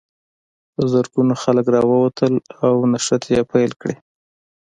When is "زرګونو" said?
0.93-1.33